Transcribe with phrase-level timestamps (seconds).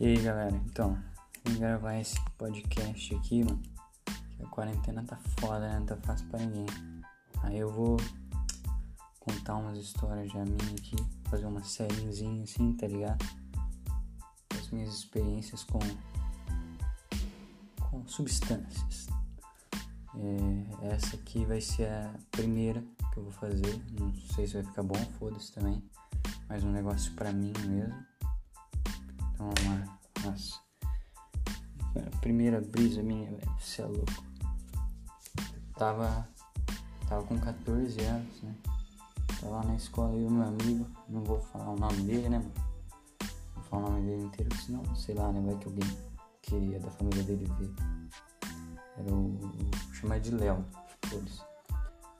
[0.00, 0.96] E aí galera, então,
[1.44, 3.60] vim gravar esse podcast aqui, mano.
[4.40, 5.76] A quarentena tá foda, né?
[5.76, 6.66] Não tá fácil pra ninguém.
[7.42, 7.96] Aí eu vou
[9.18, 10.94] contar umas histórias já minhas aqui,
[11.28, 13.26] fazer uma sériezinha assim, tá ligado?
[14.56, 15.80] As minhas experiências com,
[17.90, 19.08] com substâncias.
[20.14, 23.84] É, essa aqui vai ser a primeira que eu vou fazer.
[23.98, 25.82] Não sei se vai ficar bom, foda-se também.
[26.48, 28.06] Mas um negócio pra mim mesmo.
[29.34, 29.97] Então vamos lá.
[30.30, 30.60] Nossa.
[31.96, 33.52] A primeira brisa minha, velho.
[33.58, 34.24] Você é louco.
[35.76, 36.28] Tava.
[37.08, 38.54] Tava com 14 anos, né?
[39.40, 40.86] Tava lá na escola e meu amigo.
[41.08, 42.52] Não vou falar o nome dele, né, mano?
[43.54, 45.40] Vou falar o nome dele inteiro, senão, sei lá, né?
[45.40, 45.98] Vai que alguém
[46.42, 47.72] queria da família dele ver.
[48.98, 49.38] Era o.
[49.38, 50.64] Vou chamar de Léo.
[51.08, 51.42] Todos.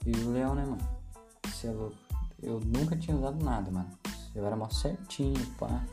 [0.07, 0.99] E o Léo, né, mano?
[1.47, 1.97] Você é louco.
[2.43, 3.91] Eu nunca tinha usado nada, mano.
[4.35, 5.85] Eu era mó certinho, pá.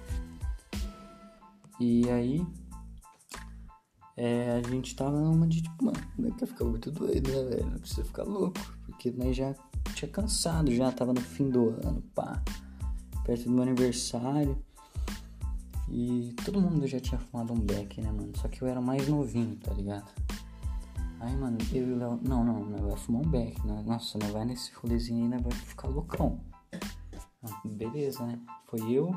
[1.80, 2.46] E aí,
[4.18, 7.44] é, a gente tava numa de tipo, mano, não é que ficar muito doido, né,
[7.44, 7.70] velho?
[7.72, 8.60] Não precisa ficar louco.
[8.86, 9.54] Porque nós já
[9.94, 12.42] tinha cansado, já tava no fim do ano, pá.
[13.26, 14.58] Perto do meu aniversário.
[15.90, 18.32] E todo mundo já tinha fumado um beck, né, mano?
[18.38, 20.10] Só que eu era mais novinho, tá ligado?
[21.20, 22.20] Aí, mano, eu e o Léo.
[22.24, 23.84] Não, não, não vai fumar um beck, né?
[23.86, 25.38] Nossa, não vai nesse rolezinho aí, né?
[25.42, 26.40] Vai ficar loucão.
[27.66, 28.40] Beleza, né?
[28.66, 29.14] Foi eu,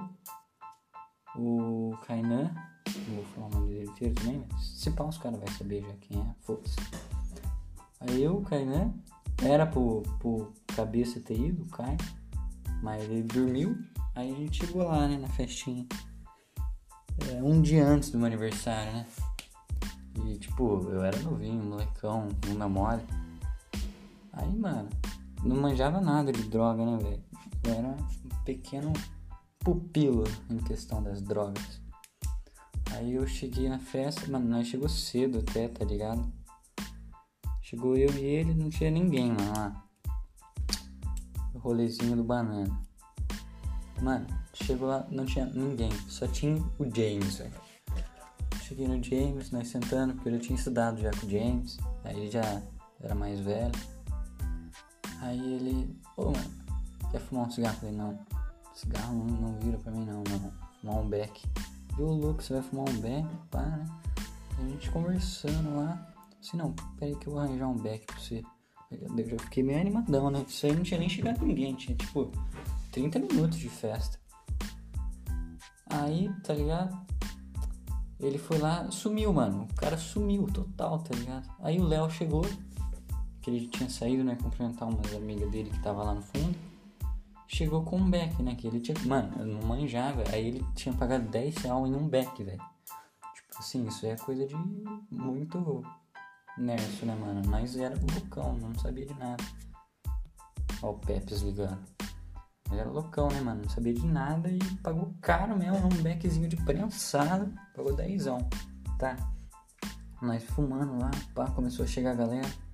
[1.38, 2.50] o Kainan,
[3.14, 6.20] vou falar o nome dele inteiro também, se pá, os caras vão saber já quem
[6.20, 6.76] é, foda-se.
[8.00, 8.92] Aí eu, o Kainan,
[9.42, 11.96] era pro, pro cabeça ter ido, o Kai,
[12.82, 13.78] mas ele dormiu,
[14.14, 15.86] aí a gente chegou lá, né, na festinha.
[17.30, 19.06] É, um dia antes do meu aniversário, né?
[20.24, 23.02] E tipo, eu era novinho, molecão, bunda mole.
[24.32, 24.88] Aí, mano,
[25.42, 27.22] não manjava nada de droga, né, velho?
[27.64, 28.92] Eu era um pequeno
[29.60, 31.80] pupilo em questão das drogas.
[32.92, 36.32] Aí eu cheguei na festa, mano, nós chegou cedo até, tá ligado?
[37.60, 39.84] Chegou eu e ele, não tinha ninguém lá.
[41.52, 42.80] O rolezinho do banana.
[44.00, 47.52] Mano, chegou lá, não tinha ninguém, só tinha o James, velho.
[48.62, 52.16] Cheguei no James, nós sentando, porque eu já tinha estudado já com o James, aí
[52.16, 52.62] ele já
[53.00, 53.72] era mais velho.
[55.20, 56.50] Aí ele, ô mano,
[57.10, 57.74] quer fumar um cigarro?
[57.76, 58.18] Eu falei, não,
[58.78, 60.52] cigarro não, não vira pra mim não, não.
[60.80, 61.44] Fumar um beck.
[61.98, 63.26] E o louco, você vai fumar um beck?
[63.50, 63.86] Pá, né?
[64.58, 66.14] A gente conversando lá.
[66.40, 68.42] Assim, não, peraí que eu vou arranjar um beck pra você.
[68.90, 70.44] Eu já fiquei meio animadão, né?
[70.48, 72.30] Isso aí não tinha nem chegado ninguém, tinha tipo
[72.92, 74.18] 30 minutos de festa.
[75.90, 76.96] Aí, tá ligado?
[78.20, 79.66] Ele foi lá, sumiu, mano.
[79.70, 81.48] O cara sumiu total, tá ligado?
[81.60, 82.46] Aí o Léo chegou,
[83.42, 84.36] que ele tinha saído, né?
[84.36, 86.67] Cumprimentar umas amigas dele que tava lá no fundo.
[87.50, 88.54] Chegou com um beck, né?
[88.54, 88.96] Que ele tinha.
[89.06, 90.22] Mano, eu não manjava.
[90.30, 92.62] Aí ele tinha pagado 10 real em um beck, velho.
[93.34, 94.54] Tipo assim, isso é coisa de
[95.10, 95.82] muito
[96.58, 97.42] nerso, né, mano?
[97.48, 99.42] Mas era loucão, não sabia de nada.
[100.82, 101.78] Ó, o Pepes ligando.
[102.70, 103.62] Ele era loucão, né, mano?
[103.62, 107.50] Não sabia de nada e pagou caro mesmo num beckzinho de prensado.
[107.74, 108.46] Pagou dezão,
[108.98, 109.16] tá?
[110.20, 112.67] Nós fumando lá, pá, começou a chegar a galera.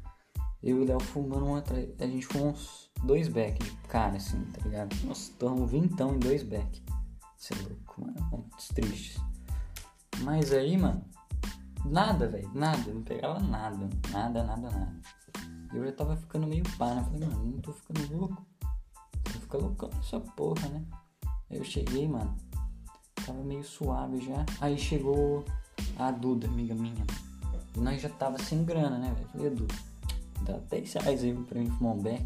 [0.65, 1.87] Eu e o Léo fumando um atrás.
[2.01, 4.97] A gente fumou uns dois back de cara, assim, tá ligado?
[5.05, 6.83] Nós tomamos vintão em dois back.
[7.37, 8.15] Você é louco, mano.
[8.31, 9.21] Muito tristes.
[10.23, 11.05] Mas aí, mano,
[11.85, 12.51] nada, velho.
[12.55, 12.95] Nada.
[12.95, 13.91] Não pegava nada.
[14.11, 15.01] Nada, nada, nada.
[15.75, 17.05] Eu já tava ficando meio pá, né?
[17.05, 18.47] Falei, mano, não tô ficando louco.
[19.33, 20.83] Vou ficar loucão nessa porra, né?
[21.51, 22.35] Aí eu cheguei, mano.
[23.27, 24.47] Tava meio suave já.
[24.63, 25.45] Aí chegou
[25.99, 27.05] a Duda, amiga minha.
[27.77, 29.29] E nós já tava sem grana, né, velho?
[29.29, 29.75] Falei, Duda,
[30.45, 32.25] dá 10 reais aí pra mim fumar um beck.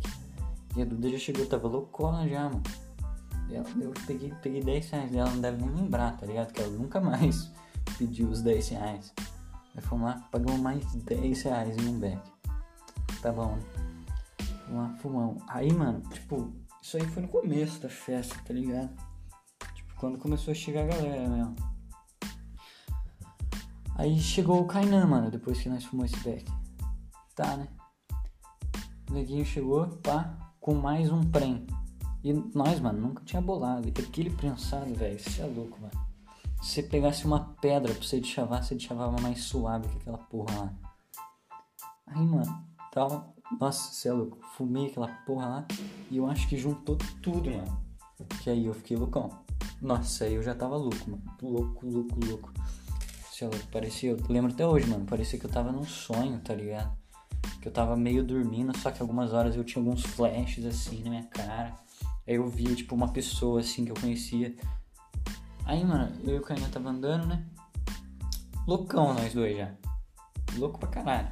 [0.76, 2.62] E a Duda já chegou, tava loucona já, mano.
[3.50, 6.52] Ela, eu peguei, peguei 10 reais dela, não deve nem lembrar, tá ligado?
[6.52, 7.50] Que ela nunca mais
[7.96, 9.14] pediu os 10 reais.
[9.74, 12.20] Vai fumar, pagamos mais 10 reais em um beck.
[13.22, 13.62] Tá bom, né?
[14.70, 15.42] Lá, fumamos.
[15.48, 18.90] Aí, mano, tipo, isso aí foi no começo da festa, tá ligado?
[19.74, 21.56] Tipo, quando começou a chegar a galera mesmo.
[23.94, 26.44] Aí chegou o Kainan, mano, depois que nós fumamos esse beck.
[27.34, 27.68] Tá, né?
[29.08, 31.66] O neguinho chegou, pá, com mais um prem.
[32.22, 33.88] E nós, mano, nunca tinha bolado.
[33.88, 36.08] E aquele prensado, velho, isso é louco, mano.
[36.60, 40.58] Se você pegasse uma pedra pra você chavar, você chavava mais suave que aquela porra
[40.58, 40.74] lá.
[42.08, 43.32] Aí, mano, tava.
[43.58, 44.38] Nossa, você é louco.
[44.56, 45.66] Fumei aquela porra lá
[46.10, 47.80] e eu acho que juntou tudo, mano.
[48.42, 49.30] Que aí eu fiquei loucão.
[49.80, 51.22] Nossa, aí eu já tava louco, mano.
[51.40, 52.52] Louco, louco, louco.
[53.30, 53.66] Você é louco.
[53.72, 54.10] Parecia.
[54.10, 55.06] Eu lembro até hoje, mano.
[55.06, 56.92] Parecia que eu tava num sonho, tá ligado?
[57.60, 61.10] Que eu tava meio dormindo, só que algumas horas eu tinha alguns flashes assim na
[61.10, 61.74] minha cara.
[62.26, 64.54] Aí eu via, tipo, uma pessoa assim que eu conhecia
[65.68, 67.44] Aí, mano, eu e o Kainan tava andando, né?
[68.66, 69.70] Loucão nós dois já.
[70.56, 71.28] Louco pra caralho.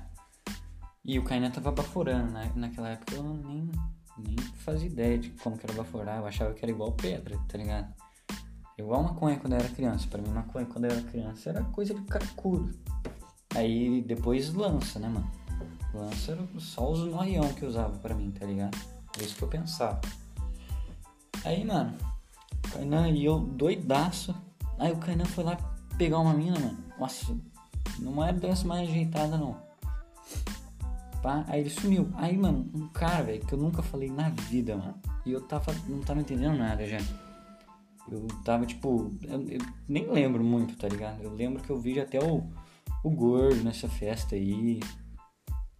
[1.02, 2.52] E o Kainan tava baforando, né?
[2.55, 3.70] Naquela época eu nem,
[4.19, 6.19] nem fazia ideia de como que era baforar.
[6.19, 7.90] Eu achava que era igual pedra, tá ligado?
[8.76, 10.06] Igual maconha quando eu era criança.
[10.06, 12.79] Pra mim, maconha quando eu era criança era coisa de carcudo.
[13.55, 15.32] Aí depois lança, né, mano?
[15.94, 18.77] Lança era só os noião que usava pra mim, tá ligado?
[19.19, 20.00] É isso que eu pensava.
[21.44, 21.97] Aí, mano,
[22.73, 24.35] Kainan e eu doidaço.
[24.79, 25.56] Aí o Kainan foi lá
[25.97, 26.79] pegar uma mina, mano.
[26.99, 27.35] Nossa,
[27.99, 29.56] não era dessa mais ajeitada, não.
[31.23, 32.09] Pá, aí ele sumiu.
[32.15, 34.94] Aí, mano, um cara, velho, que eu nunca falei na vida, mano.
[35.25, 36.99] E eu tava, não tava entendendo nada já.
[38.11, 41.23] Eu tava, tipo, eu, eu nem lembro muito, tá ligado?
[41.23, 42.44] Eu lembro que eu vi até o,
[43.03, 44.81] o gordo nessa festa aí.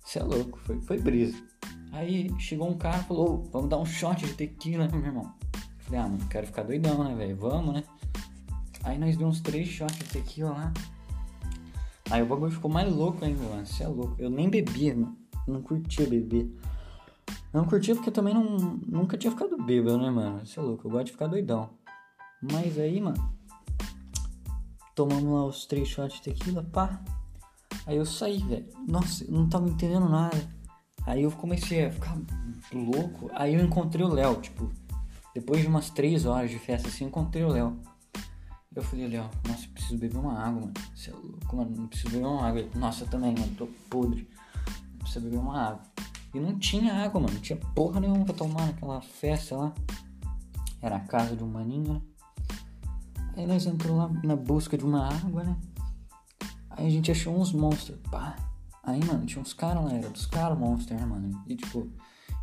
[0.07, 1.37] Você é louco, foi, foi brisa.
[1.91, 5.35] Aí chegou um cara e falou, vamos dar um shot de tequila, meu irmão.
[5.81, 7.37] Falei, ah, mano, quero ficar doidão, né, velho?
[7.37, 7.85] Vamos, né?
[8.85, 10.73] Aí nós demos uns três shots de tequila lá.
[12.09, 13.67] Aí o bagulho ficou mais louco ainda, mano.
[13.67, 14.15] Você é louco.
[14.17, 15.17] Eu nem bebia, mano.
[15.45, 16.57] Não curtia beber.
[17.53, 20.47] Não curtia porque eu também não, nunca tinha ficado bêbado, né, mano?
[20.47, 20.87] Você é louco.
[20.87, 21.71] Eu gosto de ficar doidão.
[22.41, 23.35] Mas aí, mano.
[24.95, 27.03] Tomamos lá os três shots de tequila, pá.
[27.87, 28.67] Aí eu saí, velho.
[28.87, 30.37] Nossa, eu não tava entendendo nada.
[31.07, 32.19] Aí eu comecei a ficar
[32.73, 33.31] louco.
[33.33, 34.71] Aí eu encontrei o Léo, tipo.
[35.33, 37.79] Depois de umas três horas de festa assim, encontrei o Léo.
[38.75, 40.75] Eu falei, Léo, nossa, eu preciso beber uma água, mano.
[40.95, 42.61] Você é louco, mano, não preciso beber uma água.
[42.61, 44.29] Ele, nossa, eu também, mano, tô podre.
[44.99, 45.83] Preciso beber uma água.
[46.35, 47.35] E não tinha água, mano.
[47.35, 49.75] Não tinha porra nenhuma pra tomar naquela festa lá.
[50.83, 52.03] Era a casa de um maninho, né?
[53.37, 55.57] Aí nós entramos lá na busca de uma água, né?
[56.77, 57.99] Aí a gente achou uns monstros.
[58.11, 58.37] Pá.
[58.83, 61.43] Aí, mano, tinha uns caras lá, era dos caras monstros, né, mano?
[61.47, 61.89] E tipo,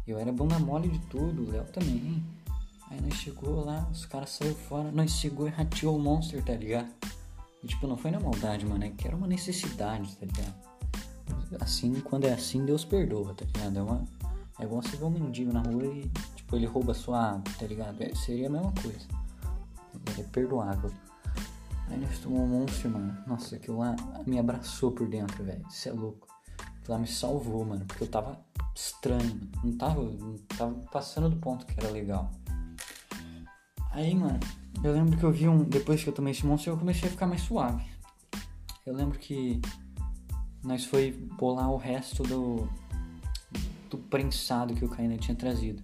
[0.05, 2.21] eu era bunda mole de tudo, o Léo também.
[2.89, 6.53] Aí nós chegou lá, os caras saíram fora, nós chegou e rateou o monster, tá
[6.53, 6.89] ligado?
[7.63, 10.53] E tipo, não foi na maldade, mano, é que era uma necessidade, tá ligado?
[11.61, 13.77] Assim, quando é assim, Deus perdoa, tá ligado?
[13.77, 14.03] É, uma,
[14.59, 18.01] é igual você ver um mendigo na rua e, tipo, ele rouba sua tá ligado?
[18.01, 19.07] É, seria a mesma coisa.
[20.19, 20.91] É perdoável.
[21.93, 23.15] Aí nós tomamos um monstro, mano.
[23.27, 23.95] Nossa, aquilo lá
[24.25, 25.63] me abraçou por dentro, velho.
[25.69, 26.27] Isso é louco.
[26.57, 27.85] Aquilo lá me salvou, mano.
[27.85, 28.43] Porque eu tava
[28.75, 29.39] estranho.
[29.63, 32.31] Não tava, não tava passando do ponto que era legal.
[33.91, 34.39] Aí, mano,
[34.83, 35.63] eu lembro que eu vi um.
[35.63, 37.85] Depois que eu tomei esse monstro, eu comecei a ficar mais suave.
[38.87, 39.61] Eu lembro que
[40.63, 42.67] nós foi bolar o resto do.
[43.91, 45.83] do prensado que o Kainé tinha trazido.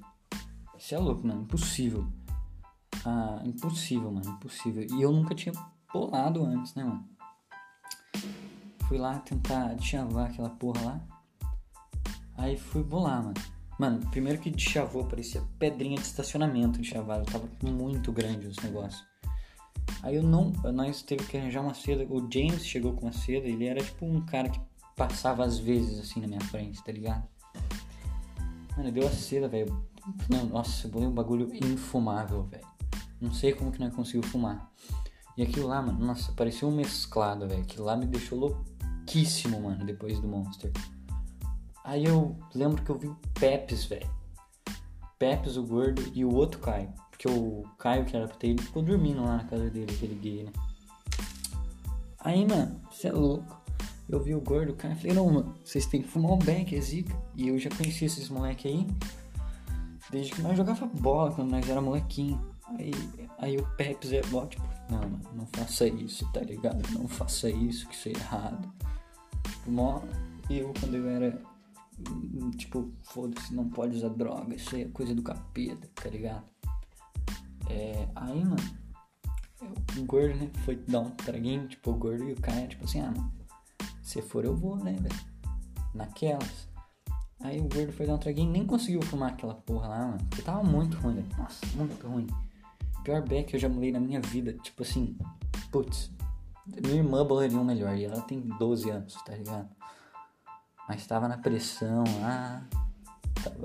[0.76, 1.44] Isso é louco, mano.
[1.44, 2.08] Impossível.
[3.06, 4.28] Ah, impossível, mano.
[4.28, 4.88] Impossível.
[4.92, 5.54] E eu nunca tinha
[5.91, 7.07] bolado antes, né, mano?
[8.88, 11.01] Fui lá tentar chavar aquela porra lá.
[12.38, 13.36] Aí fui bolar, mano.
[13.77, 17.25] Mano, primeiro que de chavou parecia pedrinha de estacionamento de chavado.
[17.31, 19.06] Tava muito grande os negócios.
[20.01, 20.51] Aí eu não.
[20.74, 22.06] Nós teve que arranjar uma seda.
[22.09, 23.47] O James chegou com uma seda.
[23.47, 24.59] Ele era tipo um cara que
[24.95, 27.27] passava às vezes assim na minha frente, tá ligado?
[28.75, 29.81] Mano, deu a seda, velho.
[30.50, 32.68] Nossa, eu bolei um bagulho infumável, velho.
[33.21, 34.71] Não sei como que nós conseguiu fumar.
[35.39, 37.62] E aquilo lá, mano, nossa, parecia um mesclado, velho.
[37.62, 40.69] Aquilo lá me deixou louquíssimo, mano, depois do Monster.
[41.81, 44.09] Aí eu lembro que eu vi o Peps, velho.
[45.18, 46.93] Peps, o gordo, e o outro Caio.
[47.10, 50.15] Porque o Caio, que era pra ter, ele ficou dormindo lá na casa dele, aquele
[50.15, 50.51] gay, né?
[52.19, 53.62] Aí, mano, você é louco.
[54.10, 56.75] Eu vi o gordo, o Caio, falei, não, mano, vocês têm que fumar um beck,
[56.75, 57.15] é zica.
[57.38, 58.86] E eu já conhecia esses moleque aí,
[60.12, 62.49] desde que nós jogava bola, quando nós era molequinho.
[62.78, 62.92] Aí,
[63.38, 66.82] aí o Peps é bom, tipo, não, mano, não faça isso, tá ligado?
[66.94, 68.72] Não faça isso, que isso é errado.
[69.68, 70.02] Mó,
[70.50, 71.42] eu quando eu era
[72.58, 76.46] tipo, foda-se, não pode usar droga, isso é coisa do capeta, tá ligado?
[77.70, 78.56] É, aí, mano,
[79.98, 83.02] o gordo, né, foi dar um traguinho, tipo, o gordo e o cara, tipo assim,
[83.02, 83.32] ah, mano,
[84.02, 85.30] se for eu vou, né, velho?
[85.94, 86.68] Naquelas.
[87.42, 90.42] Aí o gordo foi dar um traguinho nem conseguiu fumar aquela porra lá, mano, porque
[90.42, 91.28] tava muito ruim, velho.
[91.38, 92.28] Nossa, muito ruim.
[93.03, 95.18] Pior beck que eu já mulei na minha vida, tipo assim,
[95.72, 96.12] putz,
[96.65, 99.70] minha irmã bolaria um melhor e ela tem 12 anos, tá ligado?
[100.89, 102.63] mas tava na pressão lá.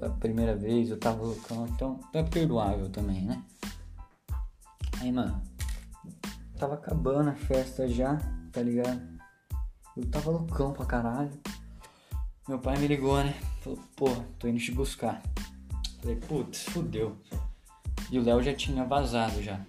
[0.03, 3.43] A primeira vez eu tava loucão, então é perdoável também, né?
[5.01, 5.43] Aí, mano,
[6.59, 8.19] tava acabando a festa já,
[8.53, 9.01] tá ligado?
[9.97, 11.31] Eu tava loucão pra caralho.
[12.47, 13.33] Meu pai me ligou, né?
[13.63, 15.23] Falou, pô, tô indo te buscar.
[16.03, 17.17] Falei, putz, fudeu.
[18.11, 19.61] E o Léo já tinha vazado já.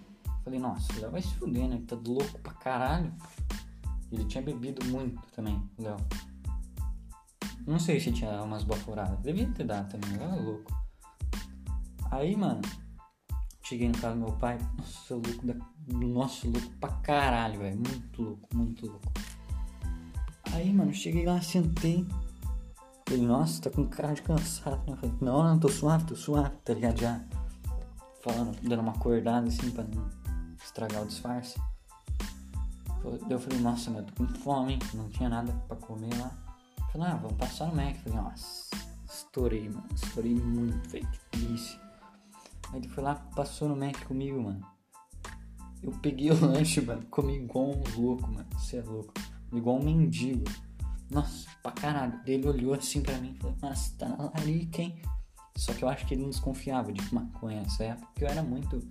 [0.44, 1.76] Falei, nossa, o Léo vai se fuder, né?
[1.76, 3.14] Ele tá louco pra caralho.
[4.12, 5.98] Ele tinha bebido muito também, o Léo.
[7.66, 9.20] Não sei se tinha umas baforadas.
[9.22, 10.72] Devia ter dado também, era louco.
[12.12, 12.62] Aí, mano,
[13.68, 15.56] Cheguei no carro do meu pai, nossa, louco, da...
[15.88, 17.76] nossa, louco pra caralho, velho.
[17.78, 19.12] Muito louco, muito louco.
[20.54, 22.06] Aí, mano, cheguei lá, sentei.
[23.10, 24.94] Ele, nossa, tá com cara de cansado, né?
[24.94, 27.00] Eu falei, não, não, tô suave, tô suave, tá ligado?
[27.00, 27.20] Já
[28.26, 30.10] falando, dando uma acordada assim pra não
[30.58, 31.62] estragar o disfarce.
[33.30, 34.80] Eu falei, nossa, mas eu tô com fome?
[34.96, 36.32] Não tinha nada pra comer lá.
[36.80, 37.96] Eu falei, ah, vamos passar no Mac.
[37.96, 38.76] Eu falei, nossa,
[39.08, 39.86] estourei, mano.
[39.94, 41.08] Estourei muito, velho.
[41.08, 41.80] Que delícia.
[42.72, 44.66] Aí ele foi lá, passou no Mac comigo, mano.
[45.84, 47.06] Eu peguei o lanche, mano.
[47.12, 48.48] Comi igual um louco, mano.
[48.54, 49.14] Você é louco.
[49.54, 50.46] Igual um mendigo.
[51.12, 52.20] Nossa, pra caralho.
[52.26, 55.00] Ele olhou assim pra mim e falou, nossa, tá na larica, hein?
[55.56, 58.44] Só que eu acho que ele não desconfiava de maconha nessa época, porque eu era
[58.44, 58.82] muito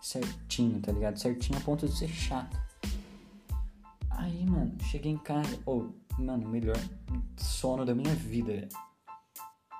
[0.00, 1.18] certinho, tá ligado?
[1.18, 2.56] Certinho a ponto de ser chato.
[4.10, 5.60] Aí, mano, cheguei em casa.
[5.64, 6.76] Ou, oh, mano, melhor
[7.36, 8.68] sono da minha vida.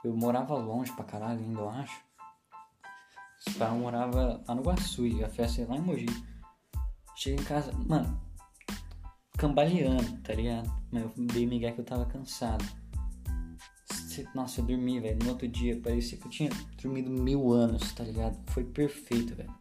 [0.05, 2.09] Eu morava longe pra caralho ainda, eu acho.
[3.59, 6.07] Caras moravam lá no Guaçu e a festa ia lá em Mogi.
[7.17, 8.21] Cheguei em casa, mano,
[9.37, 10.71] cambaleando, tá ligado?
[10.93, 12.65] Mas eu dei migué que eu tava cansado.
[14.35, 15.19] Nossa, eu dormi, velho.
[15.23, 18.39] No outro dia parecia que eu tinha dormido mil anos, tá ligado?
[18.53, 19.53] Foi perfeito, velho.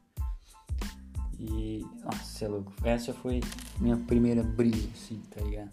[1.40, 1.86] E.
[2.04, 2.74] Nossa, é louco.
[2.84, 3.42] Essa foi
[3.80, 5.72] minha primeira brisa, assim, tá ligado?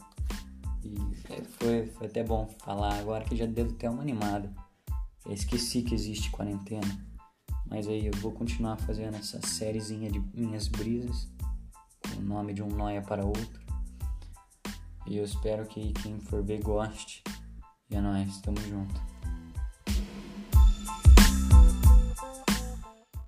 [0.85, 0.95] E
[1.33, 4.53] é, foi, foi até bom falar agora que já devo ter uma animada.
[5.25, 7.07] Eu esqueci que existe quarentena.
[7.67, 11.29] Mas aí eu vou continuar fazendo essa sériezinha de minhas brisas.
[12.03, 13.65] Com o nome de um noia para outro.
[15.07, 17.23] E eu espero que quem for ver goste.
[17.91, 19.14] E é nóis, tamo junto.